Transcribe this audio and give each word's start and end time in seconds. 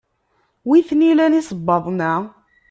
Wi 0.67 0.79
t-nilan 0.87 1.37
isebbaḍen-a? 1.39 2.13